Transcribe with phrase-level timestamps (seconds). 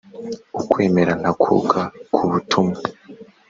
[0.61, 1.79] ukwemera ntakuka
[2.13, 2.79] ku butumwa